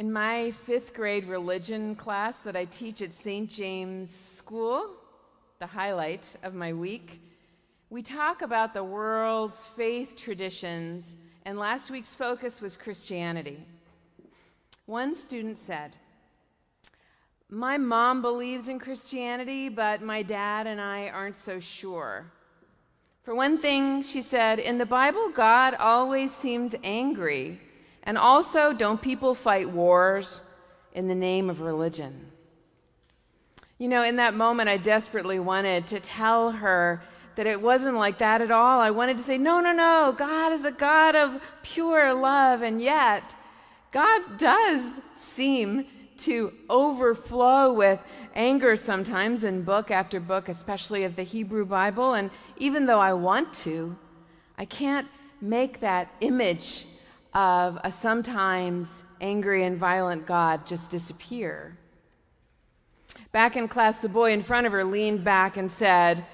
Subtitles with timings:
[0.00, 3.50] In my fifth grade religion class that I teach at St.
[3.50, 4.92] James School,
[5.58, 7.20] the highlight of my week,
[7.90, 13.62] we talk about the world's faith traditions, and last week's focus was Christianity.
[14.86, 15.98] One student said,
[17.50, 22.24] My mom believes in Christianity, but my dad and I aren't so sure.
[23.22, 27.60] For one thing, she said, in the Bible, God always seems angry.
[28.04, 30.42] And also, don't people fight wars
[30.94, 32.30] in the name of religion?
[33.78, 37.02] You know, in that moment, I desperately wanted to tell her
[37.36, 38.80] that it wasn't like that at all.
[38.80, 42.62] I wanted to say, no, no, no, God is a God of pure love.
[42.62, 43.22] And yet,
[43.92, 45.86] God does seem
[46.18, 47.98] to overflow with
[48.34, 52.14] anger sometimes in book after book, especially of the Hebrew Bible.
[52.14, 53.96] And even though I want to,
[54.58, 55.08] I can't
[55.40, 56.86] make that image
[57.34, 61.76] of a sometimes angry and violent God just disappear.
[63.32, 66.24] Back in class, the boy in front of her leaned back and said,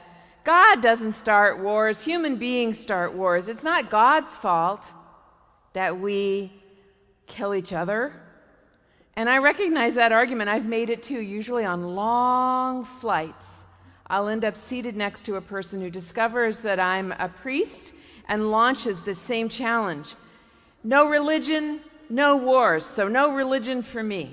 [0.44, 3.48] God doesn't start wars, human beings start wars.
[3.48, 4.92] It's not God's fault
[5.72, 6.52] that we
[7.26, 8.14] kill each other.
[9.14, 10.48] And I recognize that argument.
[10.48, 13.64] I've made it too, usually on long flights.
[14.06, 17.92] I'll end up seated next to a person who discovers that I'm a priest
[18.28, 20.14] and launches the same challenge
[20.86, 24.30] no religion, no wars, so no religion for me.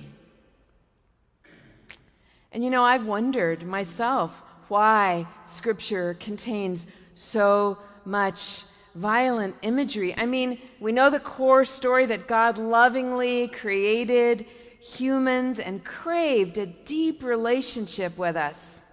[2.52, 10.16] And you know, I've wondered myself why Scripture contains so much violent imagery.
[10.16, 14.45] I mean, we know the core story that God lovingly created
[14.80, 18.84] humans and craved a deep relationship with us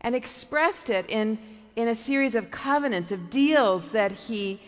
[0.00, 1.38] and expressed it in,
[1.76, 4.60] in a series of covenants, of deals that He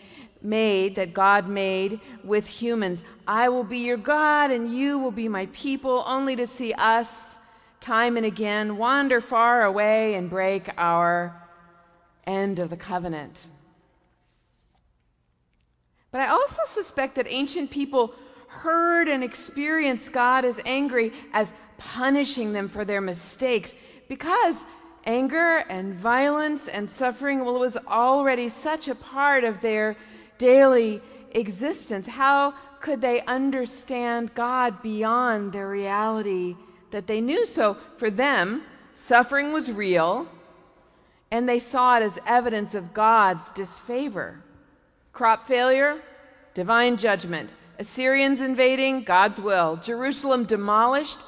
[0.45, 3.03] made, that God made with humans.
[3.27, 7.09] I will be your God and you will be my people, only to see us
[7.79, 11.41] time and again wander far away and break our
[12.25, 13.47] end of the covenant.
[16.11, 18.13] But I also suspect that ancient people
[18.47, 23.73] heard and experienced God as angry, as punishing them for their mistakes,
[24.07, 24.55] because
[25.05, 29.95] anger and violence and suffering, well, was already such a part of their
[30.37, 31.01] daily
[31.31, 32.07] existence.
[32.07, 36.55] How could they understand God beyond their reality
[36.91, 37.45] that they knew?
[37.45, 38.63] So for them,
[38.93, 40.27] suffering was real,
[41.31, 44.43] and they saw it as evidence of God's disfavor.
[45.13, 46.01] Crop failure,
[46.53, 47.53] divine judgment.
[47.79, 49.77] Assyrians invading, God's will.
[49.77, 51.19] Jerusalem demolished,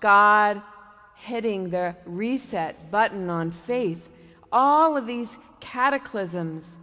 [0.00, 0.60] God
[1.14, 4.08] hitting the reset button on faith.
[4.52, 6.76] All of these cataclysms,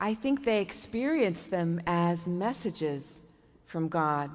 [0.00, 3.24] I think they experienced them as messages
[3.64, 4.30] from God.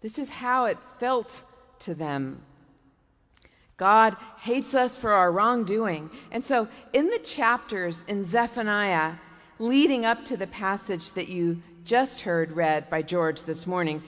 [0.00, 1.42] This is how it felt
[1.80, 2.42] to them.
[3.76, 6.10] God hates us for our wrongdoing.
[6.32, 9.14] And so, in the chapters in Zephaniah
[9.60, 14.02] leading up to the passage that you just heard read by George this morning,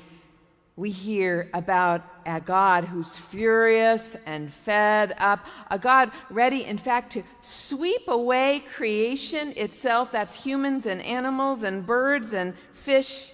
[0.77, 7.13] we hear about a God who's furious and fed up, a God ready, in fact,
[7.13, 13.33] to sweep away creation itself that's humans and animals and birds and fish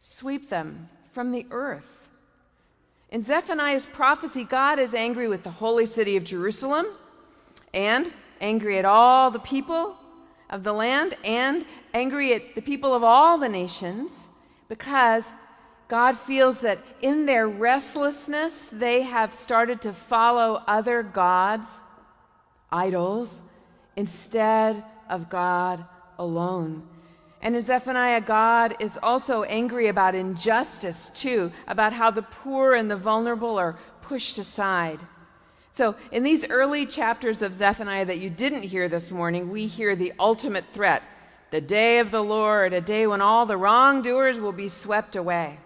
[0.00, 2.10] sweep them from the earth.
[3.10, 6.86] In Zephaniah's prophecy, God is angry with the holy city of Jerusalem
[7.72, 9.96] and angry at all the people
[10.50, 14.28] of the land and angry at the people of all the nations
[14.68, 15.24] because
[15.88, 21.68] God feels that in their restlessness, they have started to follow other gods,
[22.72, 23.42] idols,
[23.96, 25.84] instead of God
[26.18, 26.82] alone.
[27.42, 32.90] And in Zephaniah, God is also angry about injustice, too, about how the poor and
[32.90, 35.06] the vulnerable are pushed aside.
[35.70, 39.94] So, in these early chapters of Zephaniah that you didn't hear this morning, we hear
[39.94, 41.02] the ultimate threat
[41.50, 45.58] the day of the Lord, a day when all the wrongdoers will be swept away.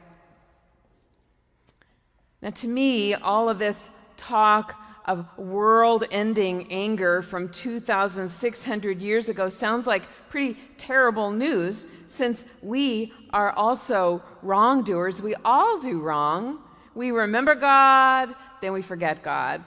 [2.43, 4.75] Now, to me, all of this talk
[5.05, 13.13] of world ending anger from 2,600 years ago sounds like pretty terrible news since we
[13.31, 15.23] are also wrongdoers.
[15.23, 16.59] We all do wrong.
[16.95, 19.65] We remember God, then we forget God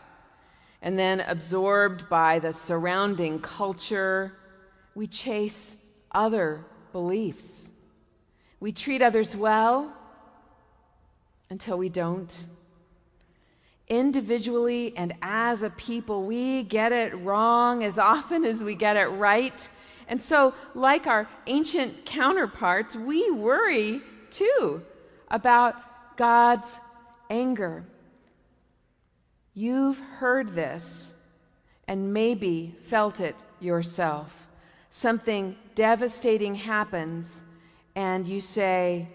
[0.81, 4.33] and then absorbed by the surrounding culture,
[4.95, 5.75] we chase
[6.11, 7.71] other beliefs.
[8.59, 9.95] We treat others well
[11.49, 12.45] until we don't.
[13.91, 19.07] Individually and as a people, we get it wrong as often as we get it
[19.07, 19.67] right.
[20.07, 23.99] And so, like our ancient counterparts, we worry
[24.29, 24.81] too
[25.29, 25.75] about
[26.15, 26.79] God's
[27.29, 27.83] anger.
[29.53, 31.13] You've heard this
[31.89, 34.47] and maybe felt it yourself.
[34.89, 37.43] Something devastating happens,
[37.95, 39.09] and you say,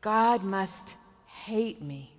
[0.00, 2.12] God must hate me.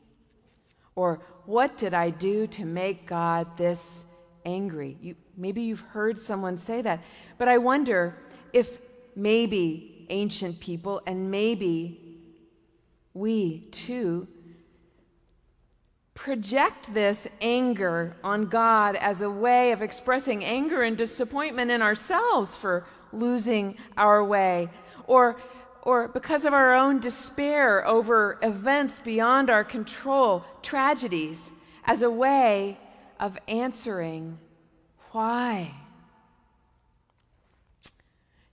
[0.96, 4.06] Or, what did I do to make God this
[4.46, 4.98] angry?
[5.02, 7.04] You, maybe you've heard someone say that.
[7.38, 8.18] But I wonder
[8.54, 8.80] if
[9.16, 12.20] maybe ancient people and maybe
[13.14, 14.28] we too
[16.14, 22.56] project this anger on God as a way of expressing anger and disappointment in ourselves
[22.56, 24.70] for losing our way,
[25.08, 25.38] or,
[25.84, 31.52] or because of our own despair over events beyond our control, tragedies,
[31.86, 32.78] as a way
[33.20, 34.38] of answering
[35.12, 35.74] why.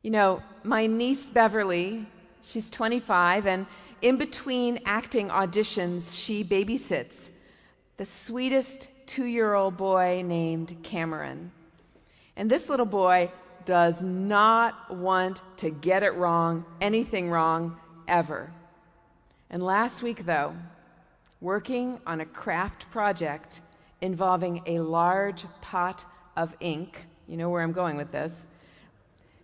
[0.03, 2.07] You know, my niece Beverly,
[2.43, 3.67] she's 25, and
[4.01, 7.31] in between acting auditions, she babysits
[7.97, 11.51] the sweetest two year old boy named Cameron.
[12.37, 13.33] And this little boy
[13.69, 17.77] does not want to get it wrong, anything wrong,
[18.09, 18.51] ever.
[19.51, 20.57] And last week, though,
[21.43, 23.61] working on a craft project
[24.01, 28.47] involving a large pot of ink, you know where I'm going with this.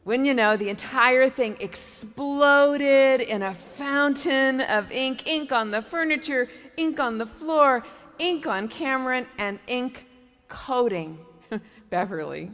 [0.05, 5.83] When you know, the entire thing exploded in a fountain of ink, ink on the
[5.83, 6.49] furniture,
[6.79, 7.85] ink on the floor,
[8.19, 10.07] ink on Cameron, and ink
[10.49, 11.19] coating
[11.91, 12.51] Beverly.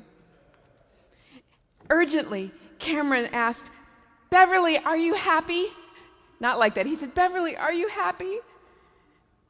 [1.91, 3.67] Urgently, Cameron asked,
[4.31, 5.67] Beverly, are you happy?
[6.39, 6.87] Not like that.
[6.87, 8.39] He said, Beverly, are you happy?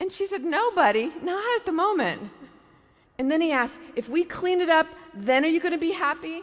[0.00, 2.30] And she said, No, buddy, not at the moment.
[3.18, 5.92] And then he asked, If we clean it up, then are you going to be
[5.92, 6.42] happy?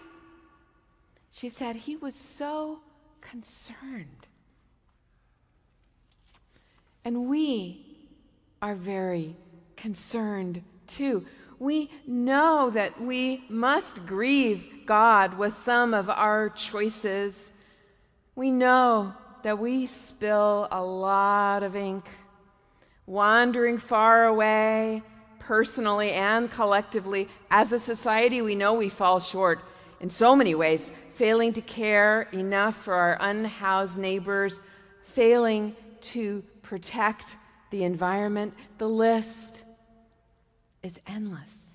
[1.32, 2.80] She said, He was so
[3.20, 4.28] concerned.
[7.04, 7.86] And we
[8.62, 9.36] are very
[9.76, 11.26] concerned too.
[11.60, 17.52] We know that we must grieve God with some of our choices.
[18.36, 19.14] We know
[19.44, 22.06] that we spill a lot of ink,
[23.06, 25.04] wandering far away,
[25.40, 27.30] personally and collectively.
[27.52, 29.60] As a society, we know we fall short
[30.00, 34.60] in so many ways, failing to care enough for our unhoused neighbors,
[35.04, 37.36] failing to protect
[37.72, 38.54] the environment.
[38.78, 39.64] The list
[40.84, 41.67] is endless.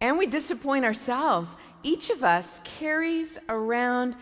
[0.00, 1.56] And we disappoint ourselves.
[1.82, 4.16] Each of us carries around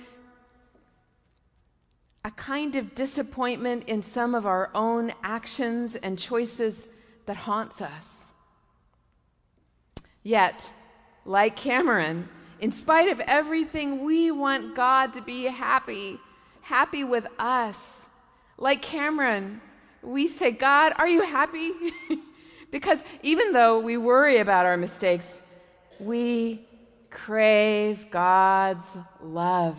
[2.25, 6.82] a kind of disappointment in some of our own actions and choices
[7.26, 8.32] that haunts us.
[10.23, 10.73] Yet,
[11.25, 16.19] like Cameron, in spite of everything, we want God to be happy,
[16.62, 18.08] happy with us.
[18.58, 19.61] Like Cameron,
[20.02, 21.72] we say, God, are you happy?
[22.70, 25.40] Because even though we worry about our mistakes,
[26.00, 26.66] we
[27.10, 28.87] crave God's
[29.22, 29.78] love.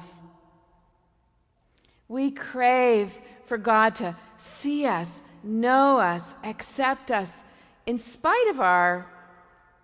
[2.07, 7.41] We crave for God to see us, know us, accept us
[7.85, 9.07] in spite of our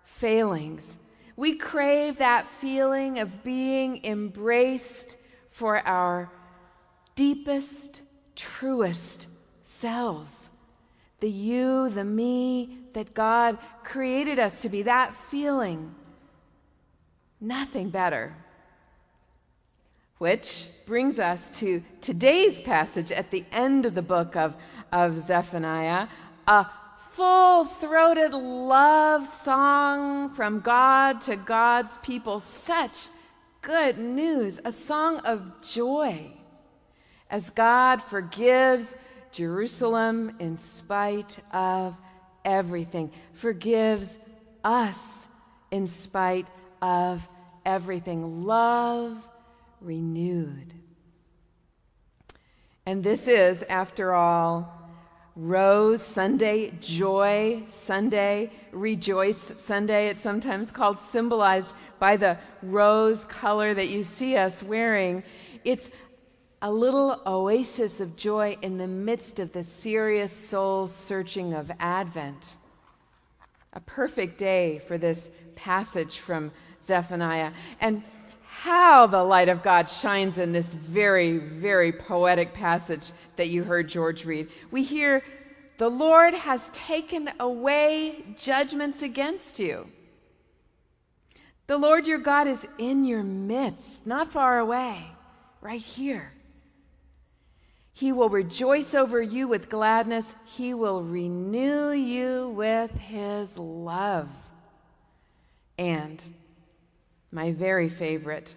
[0.04, 0.96] failings.
[1.36, 5.16] We crave that feeling of being embraced
[5.50, 6.30] for our
[7.14, 8.02] deepest,
[8.36, 9.26] truest
[9.64, 10.48] selves.
[11.20, 15.94] The you, the me, that God created us to be, that feeling.
[17.44, 18.34] Nothing better.
[20.16, 24.56] Which brings us to today's passage at the end of the book of,
[24.90, 26.08] of Zephaniah
[26.48, 26.66] a
[27.10, 32.40] full throated love song from God to God's people.
[32.40, 33.08] Such
[33.60, 36.30] good news, a song of joy
[37.28, 38.96] as God forgives
[39.32, 41.94] Jerusalem in spite of
[42.42, 44.16] everything, forgives
[44.64, 45.26] us
[45.70, 46.46] in spite
[46.80, 47.28] of
[47.64, 48.44] everything.
[48.44, 49.16] Love
[49.80, 50.74] renewed.
[52.86, 54.70] And this is, after all,
[55.36, 60.08] Rose Sunday, Joy Sunday, Rejoice Sunday.
[60.08, 65.24] It's sometimes called symbolized by the rose color that you see us wearing.
[65.64, 65.90] It's
[66.62, 72.56] a little oasis of joy in the midst of the serious soul searching of Advent.
[73.72, 76.52] A perfect day for this passage from
[76.84, 77.52] Zephaniah.
[77.80, 78.02] And
[78.64, 83.88] how the light of God shines in this very, very poetic passage that you heard
[83.88, 84.48] George read.
[84.70, 85.22] We hear,
[85.76, 89.88] The Lord has taken away judgments against you.
[91.66, 95.04] The Lord your God is in your midst, not far away,
[95.60, 96.32] right here.
[97.92, 100.34] He will rejoice over you with gladness.
[100.44, 104.28] He will renew you with his love.
[105.78, 106.22] And
[107.34, 108.54] my very favorite,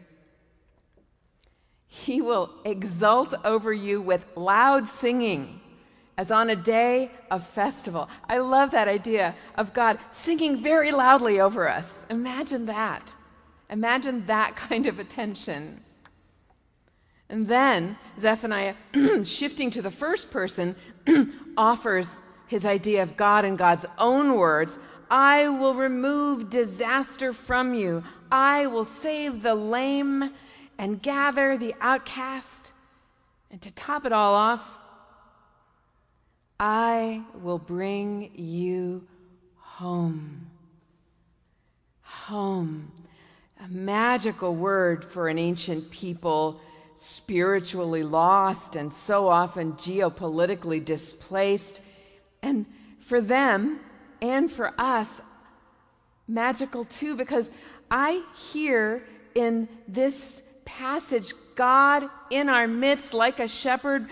[1.87, 5.59] he will exult over you with loud singing
[6.17, 8.09] as on a day of festival.
[8.29, 12.05] I love that idea of God singing very loudly over us.
[12.09, 13.15] Imagine that.
[13.69, 15.83] Imagine that kind of attention.
[17.29, 18.75] And then Zephaniah,
[19.23, 20.75] shifting to the first person,
[21.57, 22.09] offers
[22.47, 24.79] his idea of God in God's own words
[25.09, 30.31] I will remove disaster from you, I will save the lame
[30.77, 32.71] and gather the outcast.
[33.49, 34.77] And to top it all off,
[36.59, 39.07] I will bring you
[39.57, 40.47] home.
[42.01, 42.91] Home.
[43.63, 46.59] A magical word for an ancient people
[46.95, 51.81] spiritually lost and so often geopolitically displaced.
[52.41, 52.65] And
[52.99, 53.79] for them
[54.21, 55.07] and for us,
[56.27, 57.49] magical too, because
[57.89, 64.09] I hear in this passage God in our midst like a shepherd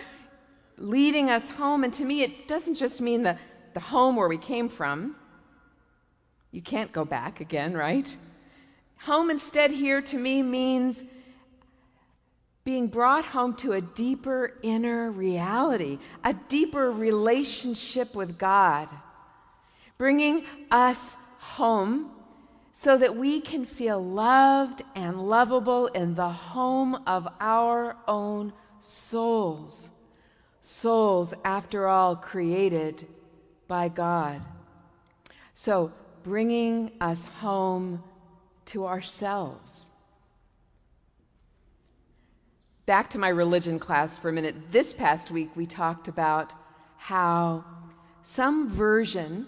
[0.77, 1.84] leading us home.
[1.84, 3.38] And to me, it doesn't just mean the,
[3.74, 5.15] the home where we came from.
[6.51, 8.15] You can't go back again, right?
[9.01, 11.03] Home instead here to me means
[12.63, 18.89] being brought home to a deeper inner reality, a deeper relationship with God,
[19.98, 21.15] bringing us
[21.53, 22.11] home
[22.73, 29.91] so that we can feel loved and lovable in the home of our own souls.
[30.59, 33.07] Souls, after all, created
[33.67, 34.41] by God.
[35.53, 38.03] So, bringing us home
[38.65, 39.89] to ourselves.
[42.85, 44.55] Back to my religion class for a minute.
[44.71, 46.53] This past week, we talked about
[46.97, 47.63] how
[48.23, 49.47] some version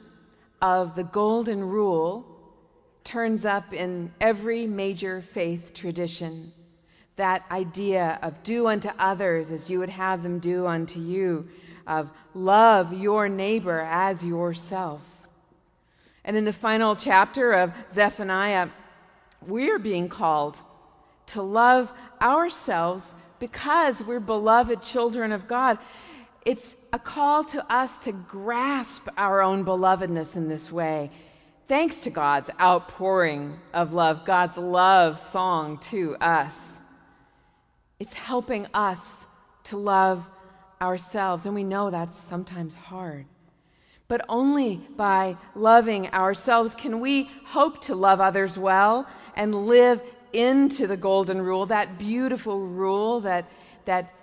[0.61, 2.25] of the Golden Rule
[3.03, 6.51] turns up in every major faith tradition.
[7.15, 11.47] That idea of do unto others as you would have them do unto you,
[11.87, 15.01] of love your neighbor as yourself.
[16.25, 18.69] And in the final chapter of Zephaniah,
[19.45, 20.57] we're being called
[21.27, 25.77] to love ourselves because we're beloved children of God.
[26.47, 31.11] It's a call to us to grasp our own belovedness in this way.
[31.67, 36.79] Thanks to God's outpouring of love, God's love song to us.
[37.99, 39.25] It's helping us
[39.65, 40.25] to love
[40.81, 43.25] ourselves, and we know that's sometimes hard.
[44.07, 50.01] But only by loving ourselves can we hope to love others well and live
[50.31, 53.51] into the golden rule, that beautiful rule that,
[53.83, 54.13] that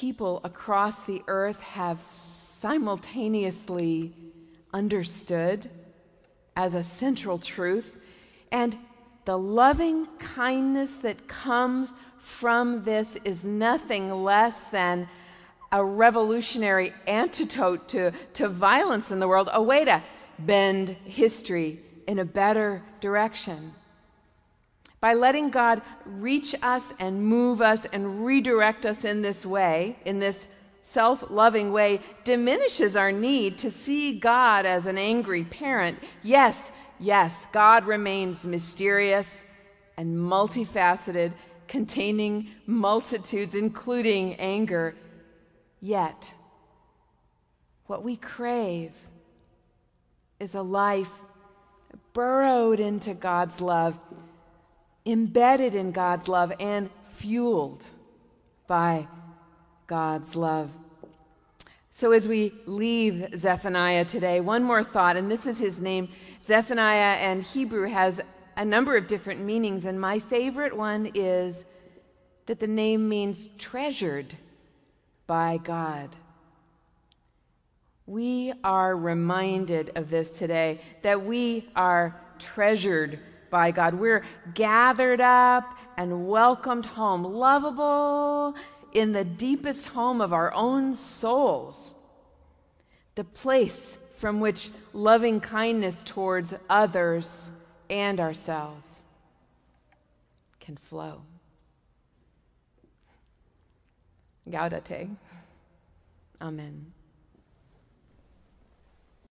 [0.00, 4.14] people across the earth have simultaneously
[4.72, 5.68] understood
[6.56, 7.98] as a central truth.
[8.50, 8.76] And
[9.24, 15.08] the loving kindness that comes from this is nothing less than
[15.70, 20.02] a revolutionary antidote to, to violence in the world, oh, a way to
[20.38, 23.72] bend history in a better direction
[25.02, 30.20] by letting God reach us and move us and redirect us in this way, in
[30.20, 30.46] this
[30.84, 35.98] self loving way, diminishes our need to see God as an angry parent.
[36.22, 39.44] Yes, yes, God remains mysterious
[39.96, 41.32] and multifaceted,
[41.66, 44.94] containing multitudes, including anger.
[45.80, 46.32] Yet,
[47.86, 48.92] what we crave
[50.38, 51.10] is a life
[52.12, 53.98] burrowed into God's love
[55.04, 57.86] embedded in God's love and fueled
[58.66, 59.06] by
[59.86, 60.70] God's love.
[61.90, 66.08] So, as we leave Zephaniah today, one more thought, and this is his name.
[66.42, 68.20] Zephaniah and Hebrew has
[68.56, 71.64] a number of different meanings, and my favorite one is
[72.46, 74.34] that the name means treasured
[75.26, 76.16] by God.
[78.06, 83.18] We are reminded of this today, that we are treasured
[83.52, 83.94] by God.
[83.94, 88.56] We're gathered up and welcomed home, lovable
[88.92, 91.94] in the deepest home of our own souls,
[93.14, 97.52] the place from which loving kindness towards others
[97.88, 99.02] and ourselves
[100.58, 101.22] can flow.
[104.48, 105.10] Gaudete.
[106.40, 106.92] Amen.